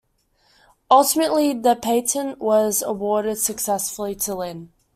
Ultimately, 0.89 1.53
the 1.53 1.75
patent 1.75 2.39
was 2.39 2.81
awarded 2.81 3.37
successfully 3.37 4.15
to 4.15 4.33
Linn. 4.33 4.71